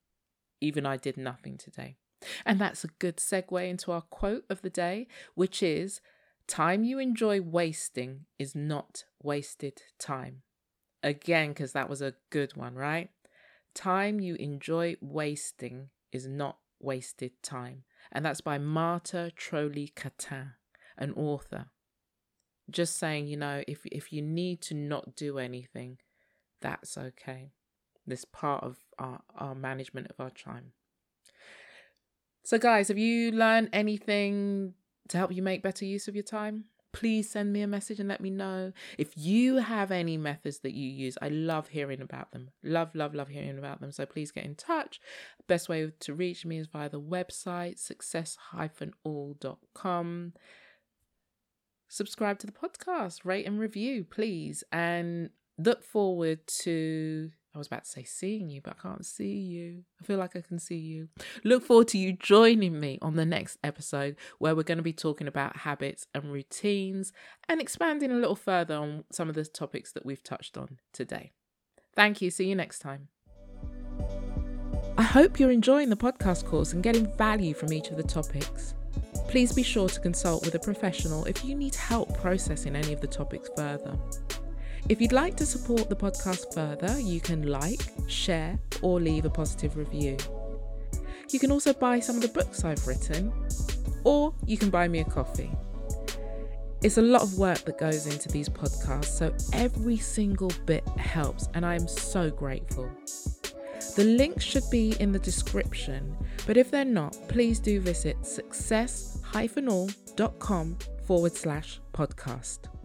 even 0.61 0.87
I 0.87 0.97
did 0.97 1.17
nothing 1.17 1.59
today. 1.59 1.97
And 2.45 2.61
that's 2.61 2.85
a 2.85 2.89
good 2.99 3.17
segue 3.17 3.69
into 3.69 3.91
our 3.91 4.03
quote 4.03 4.45
of 4.49 4.63
the 4.63 4.71
day, 4.71 5.09
which 5.35 5.63
is 5.65 6.01
time 6.47 6.85
you 6.85 7.01
enjoy 7.01 7.41
wasting 7.41 8.27
is 8.39 8.55
not 8.55 9.05
wasted 9.21 9.83
time. 9.99 10.43
Again, 11.03 11.49
because 11.49 11.73
that 11.73 11.91
was 11.91 12.01
a 12.01 12.15
good 12.31 12.57
one, 12.57 12.77
right? 12.77 13.11
Time 13.75 14.21
you 14.21 14.37
enjoy 14.37 14.97
wasting 15.01 15.89
is 16.13 16.27
not 16.29 16.59
wasted 16.81 17.33
time. 17.43 17.83
And 18.13 18.25
that's 18.25 18.41
by 18.41 18.59
Marthe 18.59 19.33
Troly-Curtin, 19.37 20.53
an 20.97 21.13
author. 21.15 21.67
Just 22.71 22.99
saying, 22.99 23.29
you 23.29 23.37
know, 23.37 23.63
if 23.69 23.87
if 23.87 24.13
you 24.13 24.23
need 24.23 24.61
to 24.63 24.75
not 24.75 25.17
do 25.17 25.39
anything, 25.39 25.99
that's 26.61 26.99
okay. 26.99 27.53
This 28.07 28.25
part 28.25 28.63
of 28.63 28.79
our, 28.99 29.21
our 29.37 29.55
management 29.55 30.09
of 30.11 30.21
our 30.21 30.31
time. 30.31 30.73
So, 32.45 32.59
guys, 32.59 32.89
have 32.89 32.99
you 32.99 33.33
learned 33.33 33.71
anything 33.73 34.75
to 35.09 35.19
help 35.19 35.33
you 35.33 35.43
make 35.43 35.63
better 35.63 35.85
use 35.85 36.07
of 36.07 36.15
your 36.15 36.25
time? 36.25 36.67
please 36.97 37.29
send 37.29 37.53
me 37.53 37.61
a 37.61 37.67
message 37.67 38.01
and 38.01 38.09
let 38.09 38.23
me 38.23 38.31
know. 38.31 38.73
If 38.97 39.19
you 39.19 39.57
have 39.57 39.91
any 39.91 40.17
methods 40.17 40.61
that 40.61 40.73
you 40.73 40.89
use, 40.89 41.19
I 41.21 41.29
love 41.29 41.69
hearing 41.69 42.01
about 42.01 42.33
them. 42.33 42.49
Love, 42.63 42.95
love, 42.95 43.15
love 43.15 43.29
hearing 43.29 43.59
about 43.59 43.83
them. 43.83 43.93
So 43.93 44.07
please 44.07 44.31
get 44.31 44.47
in 44.47 44.55
touch. 44.55 44.99
Best 45.47 45.69
way 45.69 45.93
to 46.01 46.15
reach 46.15 46.47
me 46.47 46.57
is 46.57 46.69
via 46.69 46.89
the 46.89 46.99
website 46.99 47.79
success-all.com. 47.79 50.33
Subscribe 51.89 52.39
to 52.41 52.47
the 52.47 52.53
podcast, 52.53 53.25
rate 53.25 53.47
and 53.47 53.59
review, 53.59 54.05
please. 54.05 54.65
And 54.73 55.31
look 55.59 55.83
forward 55.83 56.47
to 56.47 57.31
I 57.57 57.59
was 57.59 57.69
about 57.69 57.85
to 57.85 57.91
say 57.91 58.05
seeing 58.05 58.51
you, 58.51 58.61
but 58.61 58.77
I 58.79 58.83
can't 58.83 59.07
see 59.07 59.33
you. 59.39 59.85
I 59.99 60.05
feel 60.05 60.19
like 60.19 60.37
I 60.37 60.43
can 60.43 60.59
see 60.59 60.77
you. 60.77 61.09
Look 61.43 61.65
forward 61.65 61.89
to 61.89 61.99
you 61.99 62.13
joining 62.13 62.79
me 62.79 62.99
on 63.01 63.17
the 63.17 63.25
next 63.25 63.57
episode 63.65 64.17
where 64.39 64.55
we're 64.55 64.63
going 64.63 64.77
to 64.77 64.85
be 64.85 64.93
talking 64.93 65.27
about 65.27 65.57
habits 65.57 66.07
and 66.13 66.31
routines 66.31 67.15
and 67.49 67.59
expanding 67.59 68.11
a 68.11 68.17
little 68.17 68.37
further 68.37 68.75
on 68.75 69.05
some 69.11 69.31
of 69.31 69.35
the 69.35 69.45
topics 69.47 69.91
that 69.93 70.05
we've 70.05 70.23
touched 70.23 70.59
on 70.59 70.77
today. 70.93 71.33
Thank 71.95 72.21
you. 72.21 72.31
See 72.31 72.47
you 72.47 72.55
next 72.55 72.81
time. 72.81 73.09
I 74.99 75.03
hope 75.03 75.41
you're 75.41 75.51
enjoying 75.51 75.89
the 75.89 75.97
podcast 75.97 76.45
course 76.45 76.75
and 76.75 76.83
getting 76.83 77.11
value 77.17 77.55
from 77.55 77.73
each 77.73 77.89
of 77.89 77.97
the 77.97 78.03
topics. 78.03 78.75
Please 79.29 79.53
be 79.53 79.63
sure 79.63 79.89
to 79.89 80.01
consult 80.01 80.45
with 80.45 80.55
a 80.55 80.59
professional 80.59 81.25
if 81.25 81.45
you 81.45 81.55
need 81.55 81.75
help 81.75 82.17
processing 82.19 82.77
any 82.77 82.93
of 82.93 83.01
the 83.01 83.07
topics 83.07 83.51
further. 83.57 83.99
If 84.89 85.01
you'd 85.01 85.13
like 85.13 85.37
to 85.37 85.47
support 85.47 85.89
the 85.89 85.97
podcast 85.97 86.55
further, 86.55 86.99
you 87.01 87.21
can 87.21 87.43
like, 87.49 87.83
share, 88.07 88.59
or 88.83 89.01
leave 89.01 89.25
a 89.25 89.31
positive 89.31 89.77
review. 89.77 90.17
You 91.31 91.41
can 91.41 91.51
also 91.51 91.73
buy 91.73 91.99
some 91.99 92.17
of 92.17 92.23
the 92.23 92.29
books 92.29 92.65
I've 92.65 92.87
written, 92.87 93.33
or 94.05 94.33
you 94.47 94.57
can 94.57 94.71
buy 94.71 94.87
me 94.87 95.01
a 95.01 95.05
coffee. 95.05 95.51
It's 96.83 96.99
a 96.99 97.03
lot 97.03 97.23
of 97.23 97.37
work 97.37 97.65
that 97.65 97.79
goes 97.79 98.07
into 98.07 98.29
these 98.29 98.49
podcasts, 98.49 99.07
so 99.07 99.35
every 99.53 99.97
single 99.97 100.53
bit 100.67 100.87
helps, 100.91 101.49
and 101.55 101.67
I'm 101.67 101.89
so 101.89 102.31
grateful. 102.31 102.89
The 103.97 104.05
links 104.05 104.45
should 104.45 104.71
be 104.71 104.95
in 105.01 105.11
the 105.11 105.19
description, 105.19 106.17
but 106.47 106.57
if 106.57 106.71
they're 106.71 106.85
not, 106.85 107.17
please 107.29 107.59
do 107.59 107.81
visit 107.81 108.25
success-all.com 109.45 110.77
forward 111.05 111.35
slash 111.35 111.81
podcast. 111.93 112.76